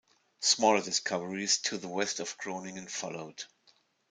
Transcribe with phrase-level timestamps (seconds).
[0.39, 3.43] Smaller discoveries to the west of Groningen followed.